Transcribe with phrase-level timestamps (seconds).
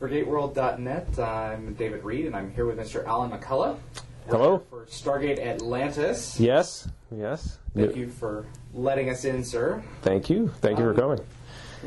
[0.00, 1.18] ForGateWorld.net.
[1.20, 3.06] I'm David Read, and I'm here with Mr.
[3.06, 3.78] Alan McCullough.
[4.28, 4.64] Hello.
[4.68, 6.40] For Stargate Atlantis.
[6.40, 7.60] Yes, yes.
[7.76, 9.84] Thank you for letting us in, sir.
[10.02, 10.48] Thank you.
[10.60, 11.20] Thank you for coming.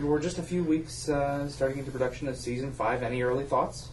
[0.01, 3.03] We're just a few weeks uh, starting into production of season five.
[3.03, 3.89] Any early thoughts?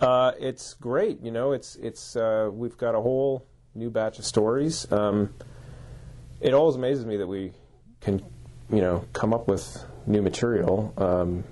[0.00, 1.20] Uh, it's great.
[1.20, 4.90] You know, it's it's uh, we've got a whole new batch of stories.
[4.90, 5.34] Um,
[6.40, 7.52] it always amazes me that we
[8.00, 8.24] can,
[8.70, 11.44] you know, come up with new material um,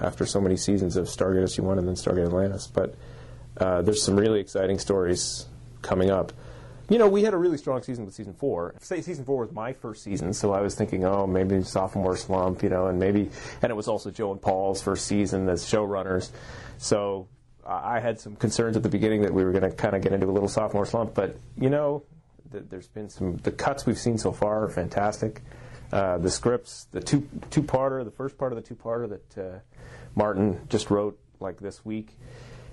[0.00, 2.66] after so many seasons of Stargate SG-1 and then Stargate Atlantis.
[2.66, 2.94] But
[3.56, 5.46] uh, there's some really exciting stories
[5.82, 6.32] coming up.
[6.90, 8.74] You know, we had a really strong season with season four.
[8.80, 12.62] Say season four was my first season, so I was thinking, oh, maybe sophomore slump,
[12.62, 13.30] you know, and maybe,
[13.62, 16.30] and it was also Joe and Paul's first season as showrunners.
[16.76, 17.26] So
[17.66, 20.12] I had some concerns at the beginning that we were going to kind of get
[20.12, 22.02] into a little sophomore slump, but you know,
[22.52, 25.40] th- there's been some the cuts we've seen so far are fantastic.
[25.94, 29.38] Uh, the scripts, the two two parter, the first part of the two parter that
[29.38, 29.58] uh,
[30.16, 32.16] Martin just wrote like this week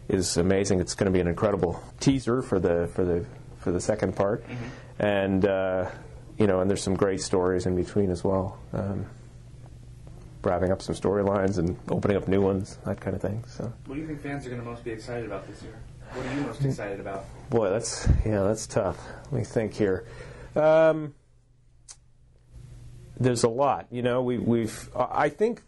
[0.09, 0.79] is amazing.
[0.79, 3.23] It's going to be an incredible teaser for the for the
[3.59, 4.43] for the second part,
[4.97, 5.87] and uh,
[6.39, 8.57] you know, and there's some great stories in between as well.
[8.73, 9.05] Um,
[10.43, 13.43] wrapping up some storylines and opening up new ones, that kind of thing.
[13.47, 15.79] So, What do you think fans are going to most be excited about this year?
[16.13, 17.25] What are you most excited about?
[17.51, 18.97] boy, that's yeah, that's tough.
[19.25, 20.05] Let me think here.
[20.55, 21.13] Um,
[23.21, 24.21] there's a lot, you know.
[24.21, 25.61] We, we've, I think,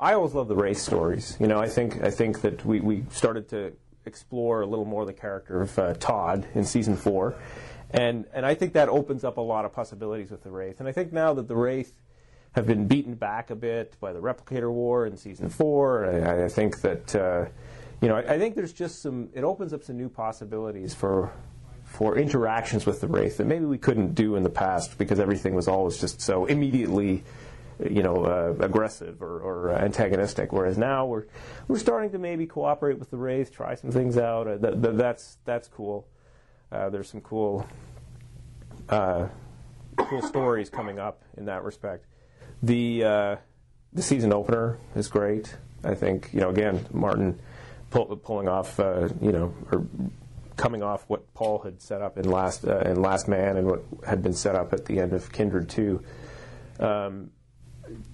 [0.00, 1.36] I always love the Wraith stories.
[1.40, 3.72] You know, I think, I think that we, we started to
[4.06, 7.34] explore a little more the character of uh, Todd in season four,
[7.90, 10.80] and and I think that opens up a lot of possibilities with the Wraith.
[10.80, 11.92] And I think now that the Wraith
[12.52, 16.48] have been beaten back a bit by the Replicator War in season four, I, I
[16.48, 17.14] think that.
[17.14, 17.46] Uh,
[18.00, 19.30] you know, I, I think there's just some.
[19.32, 21.32] It opens up some new possibilities for
[21.94, 25.54] for interactions with the wraith that maybe we couldn't do in the past because everything
[25.54, 27.22] was always just so immediately,
[27.88, 30.52] you know, uh, aggressive or, or antagonistic.
[30.52, 31.26] Whereas now we're
[31.68, 34.48] we're starting to maybe cooperate with the wraith, try some things out.
[34.48, 36.08] Uh, th- th- that's that's cool.
[36.72, 37.64] Uh, there's some cool
[38.88, 39.28] uh,
[39.96, 42.06] cool stories coming up in that respect.
[42.60, 43.36] The uh,
[43.92, 45.56] the season opener is great.
[45.84, 47.38] I think you know again Martin
[47.90, 49.86] pull, pulling off uh, you know or
[50.56, 53.82] coming off what Paul had set up in last uh, in Last Man and what
[54.06, 56.02] had been set up at the end of Kindred Two.
[56.78, 57.30] Um,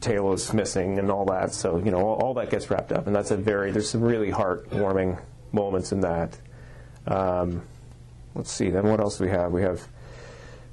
[0.00, 3.14] Teyla's missing and all that, so you know all, all that gets wrapped up, and
[3.14, 5.20] that's a very there's some really heartwarming
[5.52, 6.38] moments in that.
[7.06, 7.62] Um,
[8.34, 9.52] let's see, then what else do we have?
[9.52, 9.86] We have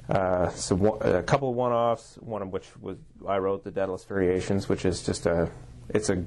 [0.09, 2.17] uh, some a couple of one-offs.
[2.22, 5.50] One of which was I wrote the Daedalus Variations, which is just a
[5.89, 6.25] it's a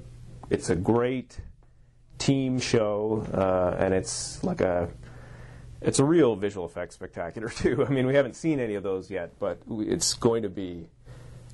[0.49, 1.41] it's a great
[2.19, 4.89] team show, uh, and it's like a
[5.81, 7.85] it's a real visual effects spectacular too.
[7.87, 10.89] I mean, we haven't seen any of those yet, but it's going to be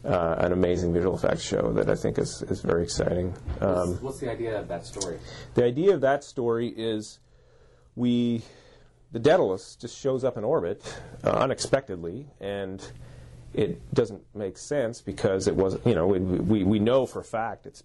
[0.04, 3.34] uh, an amazing visual effects show that I think is is very exciting.
[3.60, 5.18] Um, what's, what's the idea of that story?
[5.54, 7.18] the idea of that story is
[7.94, 8.42] we
[9.12, 10.82] the Daedalus just shows up in orbit
[11.24, 12.86] uh, unexpectedly and
[13.54, 17.24] it doesn't make sense because it wasn't you know we, we, we know for a
[17.24, 17.82] fact it's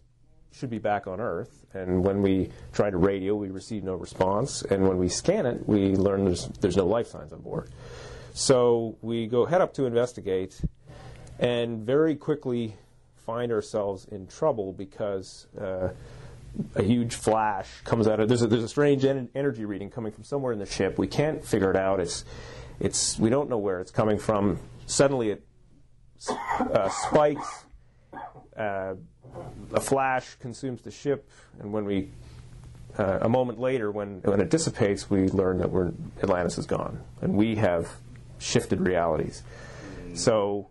[0.51, 4.62] should be back on Earth and when we try to radio we receive no response
[4.63, 7.69] and when we scan it we learn there's there's no life signs on board
[8.34, 10.61] so we go head up to investigate
[11.40, 12.75] and very quickly
[13.25, 15.90] find ourselves in trouble because uh,
[16.75, 20.11] a huge flash comes out of there's a, there's a strange en- energy reading coming
[20.11, 20.97] from somewhere in the ship.
[20.97, 22.00] We can't figure it out.
[22.00, 22.25] It's
[22.79, 24.59] it's we don't know where it's coming from.
[24.85, 25.45] Suddenly it
[26.29, 27.66] uh, spikes.
[28.56, 28.95] Uh,
[29.73, 32.09] a flash consumes the ship, and when we
[32.97, 37.01] uh, a moment later, when when it dissipates, we learn that we're Atlantis is gone,
[37.21, 37.89] and we have
[38.39, 39.43] shifted realities.
[40.13, 40.67] So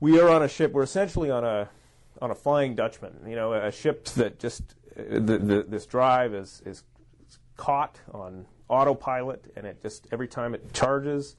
[0.00, 0.72] we are on a ship.
[0.72, 1.68] We're essentially on a
[2.20, 3.24] on a Flying Dutchman.
[3.26, 4.62] You know, a ship that just
[4.96, 6.84] uh, the, the, this drive is is
[7.56, 11.36] caught on autopilot, and it just every time it charges,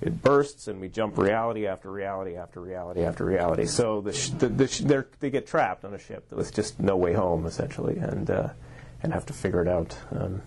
[0.00, 3.66] it bursts, and we jump reality after reality after reality after reality.
[3.66, 6.80] So the, sh- the, the sh- they're, get trapped on a ship that with just
[6.80, 8.48] no way home, essentially, and uh,
[9.02, 9.96] and have to figure it out.
[10.10, 10.42] Um,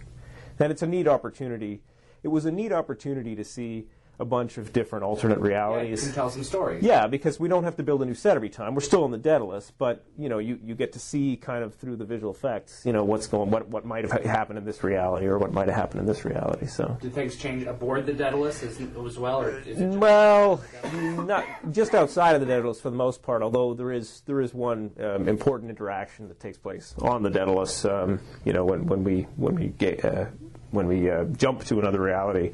[0.59, 1.81] and it's a neat opportunity.
[2.23, 3.87] It was a neat opportunity to see
[4.19, 6.03] a bunch of different alternate Yeah, you realities.
[6.03, 6.83] can tell some stories.
[6.83, 8.75] Yeah, because we don't have to build a new set every time.
[8.75, 11.73] We're still in the Daedalus, but you know, you, you get to see kind of
[11.75, 14.83] through the visual effects, you know, what's going, what what might have happened in this
[14.83, 16.67] reality, or what might have happened in this reality.
[16.67, 20.61] So, Did things change aboard the Daedalus as, as well, or is it well,
[20.93, 23.41] not just outside of the Daedalus for the most part.
[23.41, 27.83] Although there is there is one um, important interaction that takes place on the Daedalus.
[27.83, 30.25] Um, you know, when when we when we get uh,
[30.71, 32.51] when we uh, jump to another reality,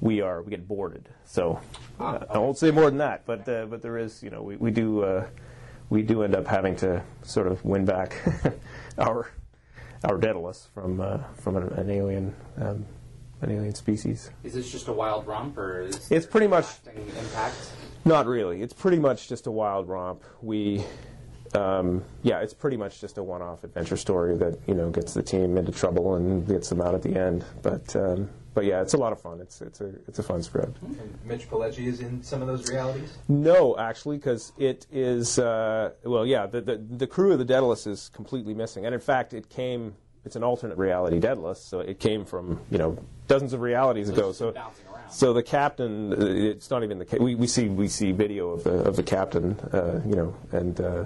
[0.00, 1.08] we are we get boarded.
[1.24, 1.60] So
[2.00, 4.56] uh, I won't say more than that, but uh, but there is you know we,
[4.56, 5.26] we do uh,
[5.90, 8.16] we do end up having to sort of win back
[8.98, 9.30] our
[10.04, 12.84] our Daedalus from uh, from an, an alien um,
[13.42, 14.30] an alien species.
[14.42, 17.56] Is this just a wild romp, or is It's pretty much- lasting impact?
[18.06, 18.60] Not really.
[18.62, 20.22] It's pretty much just a wild romp.
[20.42, 20.84] We,
[21.54, 25.22] um, yeah, it's pretty much just a one-off adventure story that you know gets the
[25.22, 27.44] team into trouble and gets them out at the end.
[27.62, 29.40] But um, but yeah, it's a lot of fun.
[29.40, 30.80] It's it's a it's a fun script.
[30.82, 33.18] And Mitch Pileggi is in some of those realities.
[33.28, 37.86] No, actually, because it is uh, well, yeah, the, the the crew of the Daedalus
[37.86, 39.94] is completely missing, and in fact, it came.
[40.24, 42.96] It's an alternate reality Daedalus, so it came from you know
[43.28, 44.32] dozens of realities ago.
[44.32, 44.54] So
[45.10, 48.50] so the captain, uh, it's not even the ca- we, we see we see video
[48.50, 51.04] of the of the captain, uh, you know, and uh,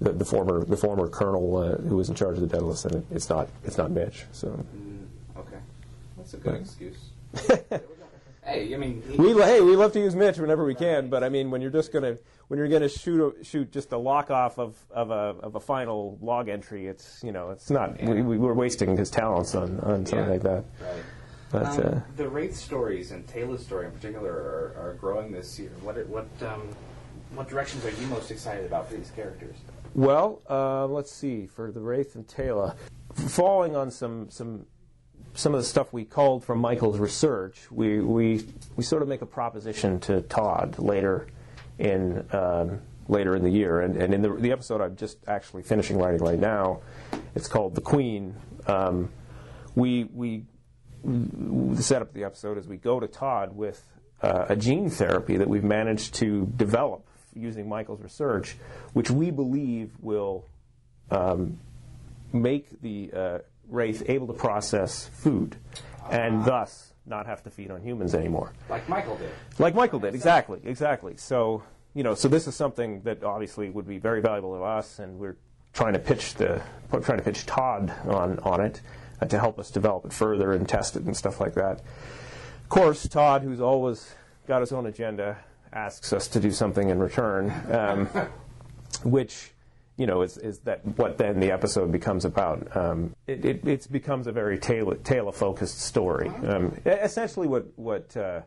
[0.00, 2.96] the, the former the former colonel uh, who was in charge of the Daedalus, and
[2.96, 4.26] it, it's not it's not Mitch.
[4.32, 4.68] So okay,
[6.24, 6.96] that's a good excuse.
[8.44, 11.22] hey, I mean, he- we hey we love to use Mitch whenever we can, but
[11.22, 12.16] I mean when you're just gonna
[12.48, 15.60] when you're gonna shoot a, shoot just a lock off of, of a of a
[15.60, 19.80] final log entry, it's you know it's not we, we, we're wasting his talents on,
[19.80, 20.30] on something Yeah.
[20.32, 20.64] like that.
[20.80, 21.02] right.
[21.52, 25.58] But Um, uh, the Wraith stories and Teyla's story in particular are, are growing this
[25.58, 25.70] year.
[25.82, 26.68] What what um,
[27.34, 29.56] what directions are you most excited about for these characters?
[29.94, 31.46] Well, uh, let's see.
[31.46, 32.74] For the Wraith and Taylor,
[33.14, 34.66] falling on some some
[35.34, 38.46] some of the stuff we called from Michael's research, we we,
[38.76, 41.26] we sort of make a proposition to Todd later
[41.78, 45.62] in um, later in the year, and, and in the, the episode I'm just actually
[45.62, 46.80] finishing writing right now,
[47.34, 48.34] it's called The Queen.
[48.66, 49.10] Um,
[49.74, 50.44] we we
[51.04, 53.84] the setup of the episode is we go to Todd with
[54.22, 58.56] uh, a gene therapy that we've managed to develop using Michael's research,
[58.92, 60.46] which we believe will
[61.10, 61.58] um,
[62.32, 63.38] make the uh,
[63.68, 65.56] wraith able to process food
[66.10, 68.52] and thus not have to feed on humans anymore.
[68.68, 69.30] Like Michael did.
[69.58, 71.16] Like Michael did, exactly, exactly.
[71.16, 71.62] So,
[71.94, 75.18] you know, so this is something that obviously would be very valuable to us, and
[75.18, 75.36] we're
[75.72, 76.62] trying to pitch the
[77.02, 78.80] trying to pitch Todd on on it
[79.20, 81.80] uh, to help us develop it further and test it and stuff like that.
[82.62, 84.14] Of course, Todd, who's always
[84.46, 85.38] got his own agenda,
[85.72, 88.06] asks us to do something in return, um,
[89.04, 89.53] which
[89.96, 92.76] you know is, is that what then the episode becomes about.
[92.76, 96.28] Um, it, it it becomes a very Teyla Teyla focused story.
[96.28, 98.42] Um, essentially, what what uh,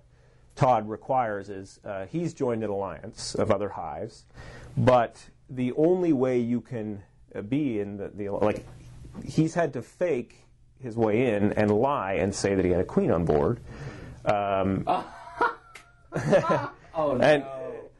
[0.56, 4.26] Todd requires is uh, he's joined an alliance of other hives,
[4.76, 7.04] but the only way you can
[7.34, 8.66] uh, be in the, the like
[9.26, 10.44] he's had to fake
[10.80, 13.60] his way in and lie and say that he had a queen on board.
[14.26, 14.86] Um,
[16.98, 17.24] Oh no.
[17.24, 17.44] and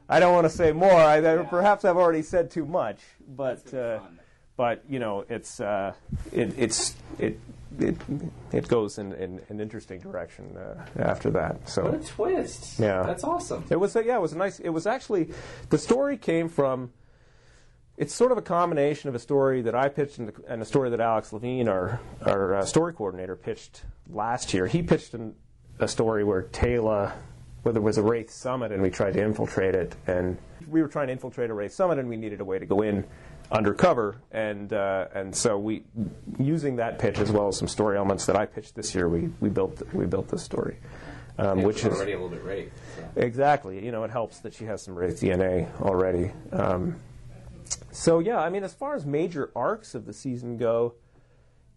[0.08, 0.90] I don't want to say more.
[0.92, 4.22] I, I- perhaps I've already said too much, but That's gonna be uh,
[4.56, 5.92] but you know, it's uh,
[6.32, 7.38] it, it's it
[7.78, 7.96] it
[8.50, 11.68] it goes in, in an interesting direction uh, after that.
[11.68, 12.78] So what a twist!
[12.80, 13.02] Yeah.
[13.04, 13.64] that's awesome.
[13.70, 14.58] it was a, yeah, it was a nice.
[14.58, 15.30] It was actually
[15.70, 16.90] the story came from.
[17.96, 20.88] It's sort of a combination of a story that I pitched and, and a story
[20.90, 24.66] that Alex Levine, our our uh, story coordinator, pitched last year.
[24.66, 25.34] He pitched an,
[25.78, 27.12] a story where Teyla,
[27.62, 30.38] where there was a Wraith summit, and we tried to infiltrate it, and
[30.68, 32.82] we were trying to infiltrate a Wraith summit, and we needed a way to go
[32.82, 33.04] in
[33.50, 35.84] undercover, and uh, and so we,
[36.38, 39.30] using that pitch as well as some story elements that I pitched this year, we,
[39.40, 40.78] we built we built this story,
[41.38, 42.72] um, which is already a little bit Wraith.
[42.96, 43.08] So.
[43.16, 43.84] Exactly.
[43.84, 46.32] You know, it helps that she has some Wraith DNA already.
[46.52, 47.00] Um,
[47.90, 50.94] so yeah, I mean, as far as major arcs of the season go,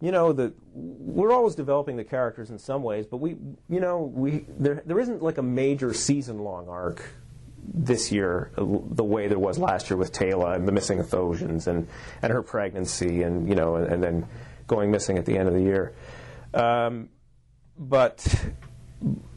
[0.02, 3.36] you know, we're always developing the characters in some ways, but we,
[3.68, 7.04] you know, we there there isn't like a major season long arc
[7.72, 11.68] this year uh, the way there was last year with Teyla and the missing Athosians
[11.68, 11.86] and
[12.20, 14.26] and her pregnancy and you know and, and then
[14.66, 15.94] going missing at the end of the year.
[16.52, 17.08] Um,
[17.78, 18.26] but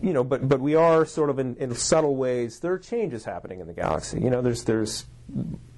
[0.01, 2.59] you know, but but we are sort of in, in subtle ways.
[2.59, 4.19] There are changes happening in the galaxy.
[4.19, 5.05] You know, there's there's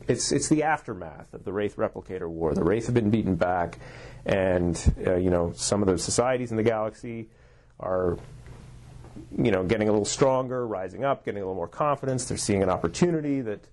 [0.07, 2.53] it's it's the aftermath of the Wraith Replicator War.
[2.53, 3.79] The Wraith have been beaten back,
[4.25, 7.29] and uh, you know some of the societies in the galaxy
[7.79, 8.17] are
[9.37, 12.25] you know getting a little stronger, rising up, getting a little more confidence.
[12.25, 13.67] They're seeing an opportunity that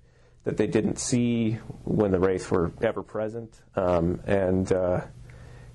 [0.44, 1.52] that they didn't see
[1.84, 5.02] when the Wraith were ever present, um, and uh,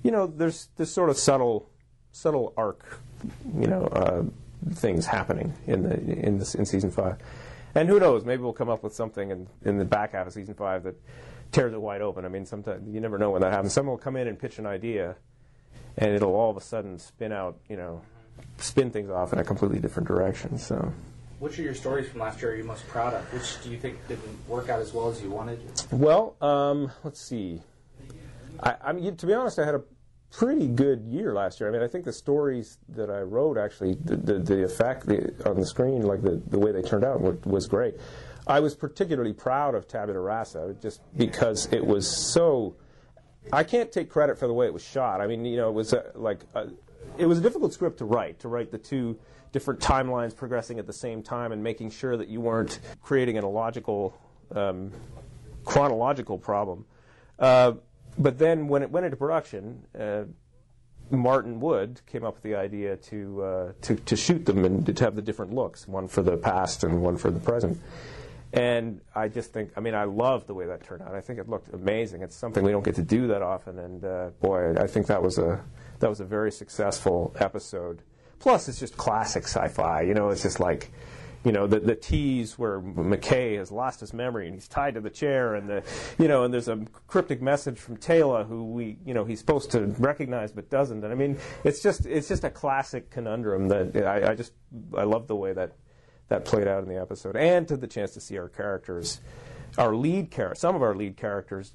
[0.02, 1.70] you know there's this sort of subtle
[2.12, 3.00] subtle arc,
[3.58, 4.22] you know, uh,
[4.74, 7.16] things happening in the in this in season five.
[7.74, 8.24] And who knows?
[8.24, 10.96] Maybe we'll come up with something in, in the back half of season five that
[11.52, 12.24] tears it wide open.
[12.24, 13.72] I mean, sometimes you never know when that happens.
[13.72, 15.16] Someone will come in and pitch an idea,
[15.96, 18.02] and it'll all of a sudden spin out, you know,
[18.58, 20.58] spin things off in a completely different direction.
[20.58, 20.92] So,
[21.38, 23.22] Which are your stories from last year are you most proud of?
[23.32, 25.60] Which do you think didn't work out as well as you wanted?
[25.90, 27.62] well, um, let's see.
[28.62, 29.82] I, I mean, to be honest, I had a
[30.30, 31.68] pretty good year last year.
[31.68, 35.08] I mean, I think the stories that I wrote actually, the the, the effect
[35.46, 37.94] on the screen, like the, the way they turned out, was, was great.
[38.46, 42.76] I was particularly proud of Tabula Rasa just because it was so.
[43.52, 45.20] I can't take credit for the way it was shot.
[45.20, 46.68] I mean, you know, it was a, like a,
[47.16, 48.40] it was a difficult script to write.
[48.40, 49.18] To write the two
[49.52, 53.44] different timelines progressing at the same time and making sure that you weren't creating an
[53.44, 54.16] illogical,
[54.54, 54.92] um,
[55.64, 56.84] chronological problem.
[57.38, 57.72] Uh,
[58.20, 60.24] but then when it went into production, uh,
[61.10, 65.04] Martin Wood came up with the idea to, uh, to, to shoot them and to
[65.04, 67.80] have the different looks, one for the past and one for the present.
[68.52, 71.14] And I just think, I mean, I love the way that turned out.
[71.14, 72.22] I think it looked amazing.
[72.22, 75.22] It's something we don't get to do that often, and uh, boy, I think that
[75.22, 75.62] was a
[76.00, 78.02] that was a very successful episode.
[78.40, 80.00] Plus, it's just classic sci-fi.
[80.02, 80.90] You know, it's just like,
[81.44, 81.94] you know, the the
[82.58, 85.82] where McKay has lost his memory and he's tied to the chair, and the,
[86.18, 89.70] you know, and there's a cryptic message from Teyla who we, you know, he's supposed
[89.70, 91.02] to recognize but doesn't.
[91.02, 94.52] And I mean, it's just it's just a classic conundrum that I, I just
[94.96, 95.72] I love the way that
[96.28, 99.20] that played out in the episode, and to the chance to see our characters,
[99.78, 101.72] our lead character, some of our lead characters,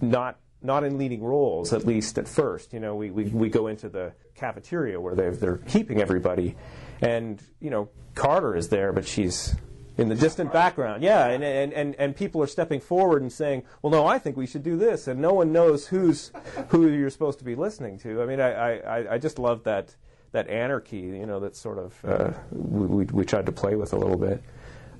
[0.00, 2.72] not not in leading roles, at least at first.
[2.72, 6.56] You know, we, we, we go into the cafeteria where they're keeping everybody,
[7.00, 9.54] and, you know, Carter is there, but she's
[9.96, 11.02] in the distant background.
[11.02, 14.36] Yeah, and, and, and, and people are stepping forward and saying, well, no, I think
[14.36, 16.30] we should do this, and no one knows who's,
[16.68, 18.22] who you're supposed to be listening to.
[18.22, 19.96] I mean, I, I, I just love that,
[20.32, 23.96] that anarchy, you know, that sort of uh, we, we tried to play with a
[23.96, 24.42] little bit.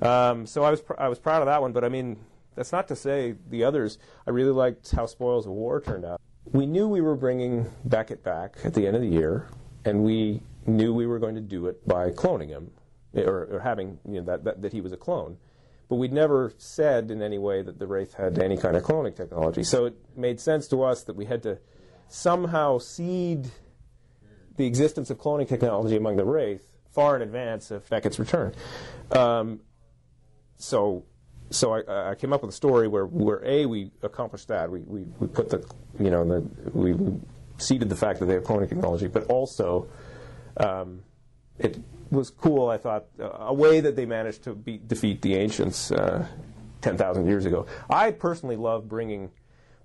[0.01, 2.17] Um, so I was, pr- I was proud of that one, but I mean,
[2.55, 3.99] that's not to say the others.
[4.27, 6.21] I really liked how Spoils of War turned out.
[6.53, 9.49] We knew we were bringing Beckett back at the end of the year,
[9.85, 12.71] and we knew we were going to do it by cloning him,
[13.15, 15.37] or, or having you know, that, that, that he was a clone.
[15.89, 19.17] But we'd never said in any way that the Wraith had any kind of cloning
[19.17, 19.63] technology.
[19.63, 21.59] So it made sense to us that we had to
[22.09, 23.51] somehow seed
[24.57, 28.55] the existence of cloning technology among the Wraith far in advance of Beckett's return.
[29.13, 29.61] Um,
[30.57, 31.05] so
[31.51, 34.81] so I, I, came up with a story where, where a we accomplished that we,
[34.81, 35.65] we, we put the
[35.99, 36.41] you know the,
[36.73, 37.19] we, we
[37.59, 39.89] seeded the fact that they have cloning technology, but also
[40.59, 41.03] um,
[41.59, 41.79] it
[42.11, 42.69] was cool.
[42.69, 46.27] I thought a way that they managed to beat, defeat the ancients uh,
[46.81, 47.67] ten thousand years ago.
[47.91, 49.31] I personally love bringing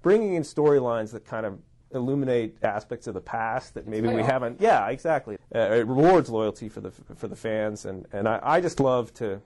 [0.02, 1.60] bringing in storylines that kind of
[1.92, 4.60] illuminate aspects of the past that maybe we haven't.
[4.60, 5.38] Yeah, exactly.
[5.54, 9.14] Uh, it rewards loyalty for the for the fans, and and I, I just love
[9.16, 9.42] to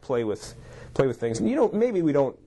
[0.00, 0.54] play with
[0.94, 1.40] play with things.
[1.40, 2.38] And you know, maybe we don't.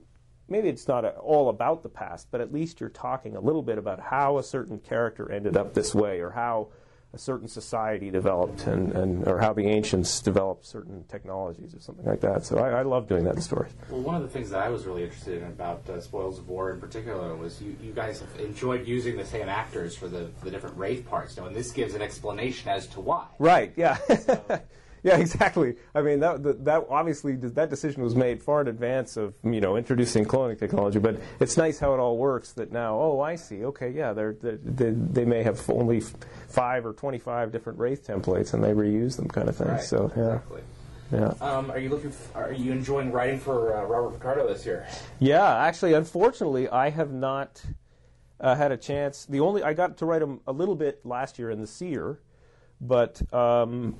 [0.46, 3.62] Maybe it's not a, all about the past, but at least you're talking a little
[3.62, 6.68] bit about how a certain character ended up this way, or how
[7.14, 12.04] a certain society developed, and, and or how the ancients developed certain technologies, or something
[12.04, 12.44] like that.
[12.44, 13.72] So I, I love doing that in stories.
[13.88, 16.48] Well, one of the things that I was really interested in about uh, Spoils of
[16.48, 20.28] War in particular was you, you guys have enjoyed using the same actors for the,
[20.38, 23.26] for the different wraith parts, you know, and this gives an explanation as to why.
[23.38, 23.72] Right.
[23.76, 23.96] Yeah.
[23.96, 24.42] So,
[25.04, 25.76] yeah, exactly.
[25.94, 29.60] I mean, that, that, that obviously that decision was made far in advance of you
[29.60, 30.98] know introducing cloning technology.
[30.98, 32.52] But it's nice how it all works.
[32.54, 33.64] That now, oh, I see.
[33.66, 36.00] Okay, yeah, they're, they're, they they may have only
[36.48, 39.68] five or twenty-five different wraith templates, and they reuse them, kind of thing.
[39.68, 40.36] Right, so yeah.
[40.36, 40.62] Exactly.
[41.12, 41.34] Yeah.
[41.40, 42.10] Um, are you looking?
[42.10, 44.86] F- are you enjoying writing for uh, Robert Picardo this year?
[45.20, 47.62] Yeah, actually, unfortunately, I have not
[48.40, 49.26] uh, had a chance.
[49.26, 52.20] The only I got to write him a little bit last year in the Seer,
[52.80, 53.96] but um,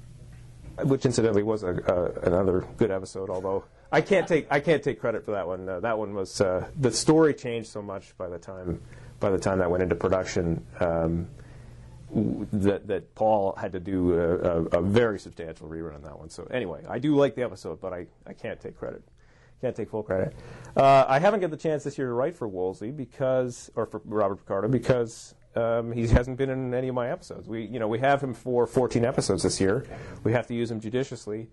[0.82, 3.30] which incidentally was a, uh, another good episode.
[3.30, 5.68] Although I can't take I can't take credit for that one.
[5.68, 8.80] Uh, that one was uh, the story changed so much by the time
[9.20, 10.64] by the time that went into production.
[10.80, 11.28] Um,
[12.52, 16.30] that, that Paul had to do a, a, a, very substantial rerun on that one.
[16.30, 19.02] So anyway, I do like the episode, but I, I can't take credit.
[19.60, 20.32] Can't take full credit.
[20.76, 24.00] Uh, I haven't got the chance this year to write for Woolsey because, or for
[24.04, 27.48] Robert Picardo because um, he hasn't been in any of my episodes.
[27.48, 29.86] We, you know, we have him for 14 episodes this year.
[30.22, 31.48] We have to use him judiciously.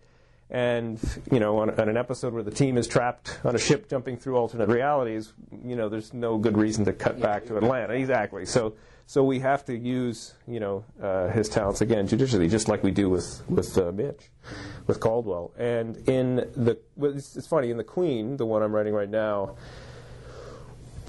[0.50, 1.00] And
[1.32, 4.18] you know, on, on, an episode where the team is trapped on a ship jumping
[4.18, 5.32] through alternate realities,
[5.64, 7.98] you know, there's no good reason to cut back to Atlantis.
[7.98, 8.46] Exactly.
[8.46, 8.74] So,
[9.06, 12.92] so we have to use, you know, uh, his talents again judiciously, just like we
[12.92, 14.30] do with with uh, Mitch,
[14.88, 15.54] with Caldwell.
[15.58, 19.56] And in the, it's, it's funny in the Queen, the one I'm writing right now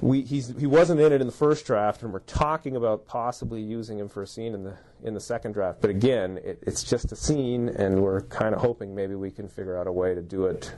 [0.02, 4.00] we, he wasn't in it in the first draft, and we're talking about possibly using
[4.00, 5.80] him for a scene in the in the second draft.
[5.80, 9.48] But again, it, it's just a scene, and we're kind of hoping maybe we can
[9.48, 10.74] figure out a way to do it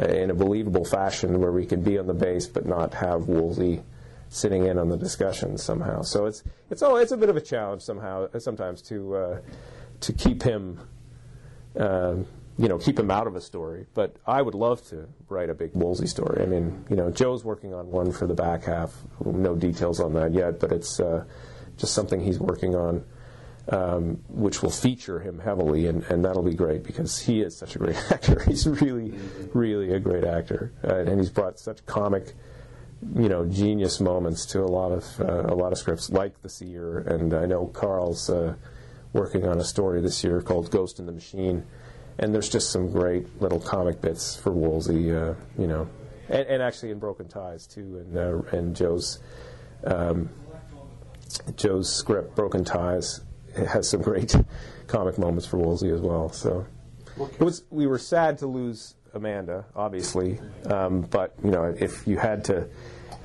[0.00, 3.26] uh, in a believable fashion where we can be on the base but not have
[3.26, 3.82] Woolsey
[4.28, 6.02] sitting in on the discussion somehow.
[6.02, 9.40] So it's it's oh it's a bit of a challenge somehow sometimes to uh,
[10.02, 10.78] to keep him.
[11.76, 12.18] Uh,
[12.58, 13.86] you know, keep him out of a story.
[13.94, 16.42] But I would love to write a big Woolsey story.
[16.42, 18.92] I mean, you know, Joe's working on one for the back half.
[19.24, 21.24] No details on that yet, but it's uh,
[21.76, 23.04] just something he's working on.
[23.70, 27.76] um, which will feature him heavily, and, and that'll be great because he is such
[27.76, 28.42] a great actor.
[28.44, 29.12] He's really,
[29.52, 32.34] really a great actor, uh, and he's brought such comic,
[33.14, 36.48] you know, genius moments to a lot of uh, a lot of scripts like The
[36.48, 38.54] Seer, and I know Carl's uh,
[39.12, 41.66] working on a story this year called Ghost in the Machine,
[42.18, 45.88] and there's just some great little comic bits for Woolsey, uh, you know,
[46.28, 49.20] and, and, actually in Broken Ties too, and uh, and Joe's.
[49.84, 50.30] Um,
[51.56, 53.20] Joe's script, Broken Ties,
[53.54, 54.34] has some great
[54.86, 56.30] comic moments for Woolsey as well.
[56.30, 56.66] So
[57.18, 62.18] it was we were sad to lose Amanda, obviously, um, but you know if you
[62.18, 62.68] had to,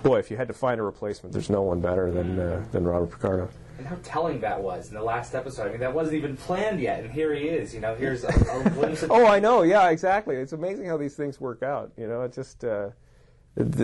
[0.02, 2.84] boy, if you had to find a replacement, there's no one better than uh, than
[2.86, 3.50] Robert Picardo.
[3.78, 5.68] And how telling that was in the last episode.
[5.68, 7.74] I mean, that wasn't even planned yet, and here he is.
[7.74, 9.04] You know, here's a, a glimpse.
[9.10, 9.64] oh, I know.
[9.64, 10.36] Yeah, exactly.
[10.36, 11.92] It's amazing how these things work out.
[11.98, 12.64] You know, it just.
[12.64, 12.90] Uh,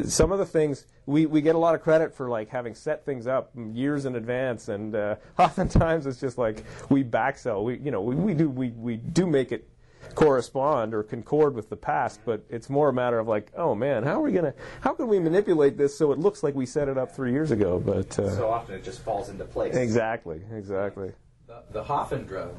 [0.05, 3.05] some of the things we, we get a lot of credit for like having set
[3.05, 7.91] things up years in advance and uh, oftentimes it's just like we backsell we you
[7.91, 9.69] know we, we do we, we do make it
[10.16, 14.04] correspond or concord with the past but it's more a matter of like oh man
[14.04, 16.88] how are we gonna how can we manipulate this so it looks like we set
[16.88, 19.75] it up three years ago but uh, so often it just falls into place.
[19.75, 21.12] Exactly exactly.
[21.48, 22.56] The, the Hoffan drug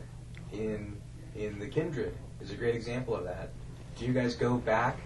[0.53, 1.01] in
[1.35, 3.51] in the Kindred is a great example of that.
[3.99, 4.99] Do you guys go back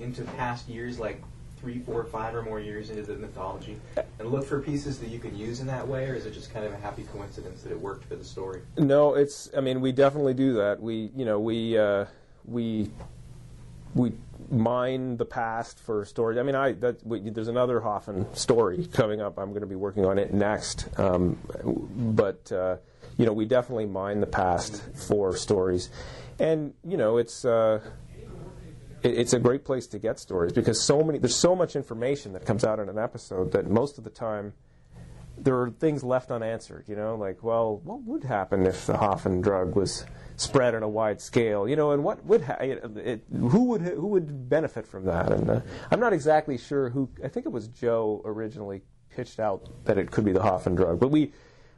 [0.00, 1.22] into past years like
[1.62, 3.78] three, four, five or more years into the mythology
[4.18, 6.52] and look for pieces that you can use in that way, or is it just
[6.52, 8.62] kind of a happy coincidence that it worked for the story?
[8.76, 9.48] No, it's.
[9.56, 10.82] I mean, we definitely do that.
[10.82, 12.06] We, you know, we uh,
[12.44, 12.90] we
[13.94, 14.12] we
[14.50, 16.36] mine the past for stories.
[16.36, 19.38] I mean, I that we, there's another Hoffan story coming up.
[19.38, 21.38] I'm going to be working on it next, um,
[22.16, 22.50] but.
[22.50, 22.76] Uh,
[23.18, 25.90] you know, we definitely mine the past for stories,
[26.38, 27.80] and you know, it's uh,
[29.02, 32.32] it, it's a great place to get stories because so many there's so much information
[32.32, 34.54] that comes out in an episode that most of the time
[35.38, 36.84] there are things left unanswered.
[36.88, 40.04] You know, like well, what would happen if the Hoffan drug was
[40.36, 41.68] spread on a wide scale?
[41.68, 45.32] You know, and what would ha- it, it, who would who would benefit from that?
[45.32, 47.08] And uh, I'm not exactly sure who.
[47.24, 50.98] I think it was Joe originally pitched out that it could be the Hoffan drug,
[50.98, 51.32] but we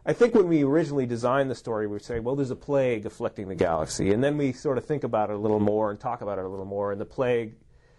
[0.06, 3.06] I think when we originally designed the story, we would say, well, there's a plague
[3.06, 4.12] afflicting the galaxy.
[4.12, 6.44] And then we sort of think about it a little more and talk about it
[6.44, 6.92] a little more.
[6.92, 7.54] And the plague,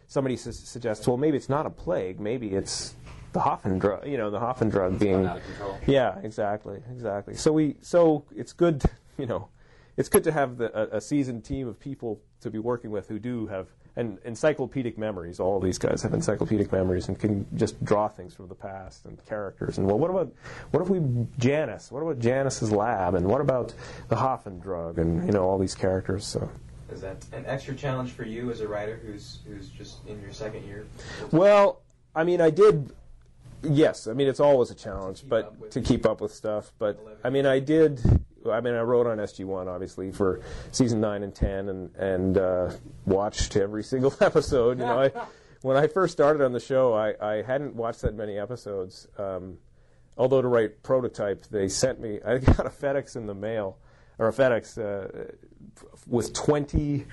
[0.08, 2.20] somebody su- suggests, well, maybe it's not a plague.
[2.20, 2.96] Maybe it's
[3.34, 5.26] the Hoffan drug, you know, the Hoffan drug being.
[5.26, 5.78] Out of control.
[5.88, 7.34] Yeah, exactly, exactly.
[7.34, 8.84] So we, so it's good,
[9.18, 9.50] you know,
[9.98, 13.08] it's good to have the, a, a seasoned team of people to be working with
[13.08, 15.40] who do have and encyclopedic memories.
[15.40, 19.24] All these guys have encyclopedic memories and can just draw things from the past and
[19.26, 19.78] characters.
[19.78, 20.34] And well, what about
[20.72, 21.02] what if we
[21.40, 21.92] Janus?
[21.92, 23.16] What about Janus's lab?
[23.16, 23.74] And what about
[24.10, 25.00] the Hoffan drug?
[25.00, 26.26] And you know all these characters.
[26.26, 26.50] So.
[26.92, 30.32] Is that an extra challenge for you as a writer who's who's just in your
[30.32, 30.86] second year?
[31.32, 31.82] Well,
[32.14, 32.92] I mean, I did.
[33.64, 36.72] Yes, I mean it's always a challenge, but to keep up with stuff.
[36.78, 38.00] But I mean, I did
[38.52, 42.72] I mean, I wrote on SG1 obviously for season nine and ten, and and uh,
[43.06, 44.80] watched every single episode.
[44.80, 45.12] You know, I,
[45.62, 49.08] when I first started on the show, I, I hadn't watched that many episodes.
[49.18, 49.58] Um,
[50.18, 52.20] although to write prototype, they sent me.
[52.26, 53.78] I got a FedEx in the mail,
[54.20, 55.34] or a FedEx uh,
[56.08, 57.06] with twenty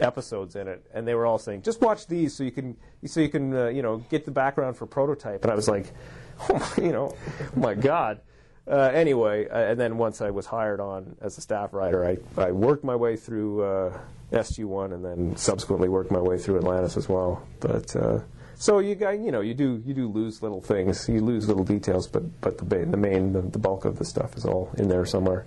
[0.00, 3.20] episodes in it, and they were all saying, "Just watch these so you can so
[3.20, 5.92] you can uh, you know get the background for prototype." And I was like,
[6.48, 8.20] "Oh, you know, oh my God."
[8.66, 12.16] Uh, anyway, uh, and then once I was hired on as a staff writer, I,
[12.40, 13.98] I worked my way through uh,
[14.32, 17.46] SG1 and then subsequently worked my way through Atlantis as well.
[17.60, 18.20] But uh,
[18.54, 21.64] so you got you know you do you do lose little things, you lose little
[21.64, 24.88] details, but but the the main the, the bulk of the stuff is all in
[24.88, 25.44] there somewhere.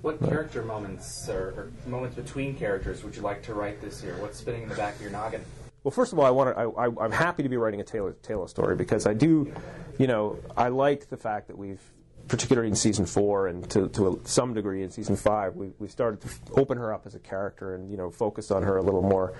[0.00, 4.02] What but, character moments or, or, moments between characters would you like to write this
[4.02, 4.16] year?
[4.20, 5.44] What's spinning in the back of your noggin?
[5.82, 8.14] Well, first of all, I want to, I, am happy to be writing a Teyla,
[8.22, 9.52] Teyla story because I do,
[9.98, 11.80] you know, I like the fact that we've
[12.28, 16.20] particularly in season four and to, to some degree in season five, we, we started
[16.20, 19.02] to open her up as a character and you know focus on her a little
[19.02, 19.34] more.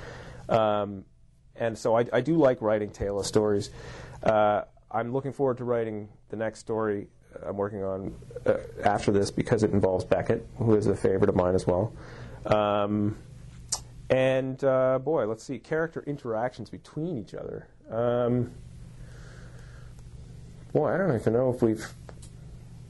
[0.49, 1.05] Um,
[1.57, 3.71] and so I, I, do like writing Teyla stories.
[4.23, 7.09] Uh, I'm looking forward to writing the next story
[7.45, 8.15] I'm working on
[8.47, 11.93] uh, after this because it involves Beckett, who is a favorite of mine as well.
[12.47, 13.17] Um,
[14.09, 17.69] and uh, boy, let's see character interactions between each other.
[17.91, 18.53] Um,
[20.73, 21.87] boy, I don't even know if we've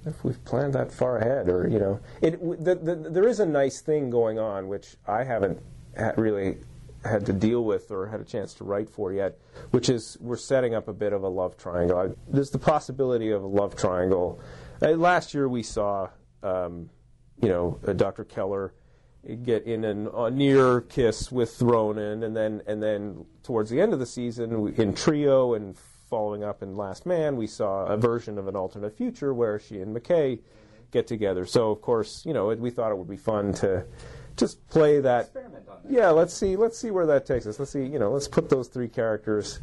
[0.09, 3.47] if we've planned that far ahead, or you know, it, the, the, there is a
[3.47, 5.61] nice thing going on which I haven't
[5.97, 6.59] ha- really
[7.05, 9.39] had to deal with or had a chance to write for yet,
[9.71, 11.99] which is we're setting up a bit of a love triangle.
[11.99, 14.41] I, there's the possibility of a love triangle.
[14.83, 16.09] Uh, last year we saw,
[16.43, 16.91] um,
[17.41, 18.25] you know, uh, Dr.
[18.25, 18.75] Keller
[19.43, 23.93] get in an, a near kiss with Ronan, and then and then towards the end
[23.93, 25.77] of the season in trio and
[26.09, 29.81] following up in Last Man, we saw a version of an alternate future where she
[29.81, 30.41] and McKay
[30.91, 31.47] get together.
[31.47, 33.85] So of course, you know, it, we thought it would be fun to
[34.37, 35.27] just play that.
[35.27, 35.93] Experiment on that.
[35.93, 36.57] Yeah, let's see.
[36.57, 37.59] Let's see where that takes us.
[37.59, 37.85] Let's see.
[37.85, 39.61] You know, let's put those three characters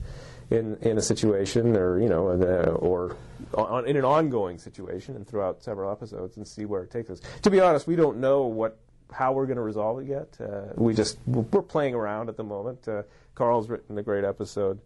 [0.52, 3.16] in in a situation, or you know, in a, or
[3.56, 7.22] on, in an ongoing situation, and throughout several episodes, and see where it takes us.
[7.42, 8.78] To be honest, we don't know what
[9.12, 10.38] how we're going to resolve it yet.
[10.40, 12.88] Uh, we just we're playing around at the moment.
[12.88, 13.04] Uh,
[13.34, 14.80] Carl's written a great episode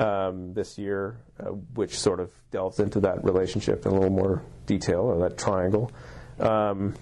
[0.00, 4.42] um, this year, uh, which sort of delves into that relationship in a little more
[4.66, 5.92] detail, or that triangle.
[6.38, 6.94] Um,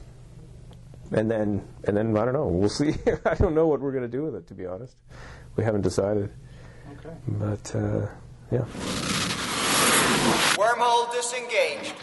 [1.13, 2.49] and then, and then I don't know.
[2.49, 2.95] We'll see.
[3.25, 4.47] I don't know what we're going to do with it.
[4.49, 4.97] To be honest,
[5.57, 6.31] we haven't decided.
[6.99, 7.17] Okay.
[7.29, 8.07] But uh,
[8.51, 8.65] yeah.
[10.57, 11.95] Wormhole disengaged.